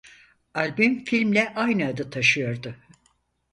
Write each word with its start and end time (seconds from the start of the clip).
Albüm 0.53 1.03
filmle 1.03 1.53
aynı 1.55 1.87
adı 1.87 2.09
taşıyordu. 2.09 2.75